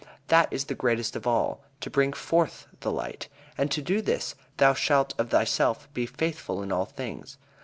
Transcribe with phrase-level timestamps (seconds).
[0.29, 3.29] That is the greatest of all to bring forth the light.
[3.55, 7.37] And to do this, thou shalt of thyself be faithful in all things.